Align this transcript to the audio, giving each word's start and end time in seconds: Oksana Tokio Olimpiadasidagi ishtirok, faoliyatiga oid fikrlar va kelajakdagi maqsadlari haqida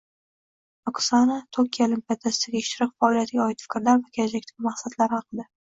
Oksana 0.91 1.35
Tokio 1.57 1.83
Olimpiadasidagi 1.89 2.63
ishtirok, 2.65 2.97
faoliyatiga 3.05 3.47
oid 3.49 3.65
fikrlar 3.67 4.03
va 4.03 4.15
kelajakdagi 4.19 4.71
maqsadlari 4.71 5.17
haqida 5.21 5.49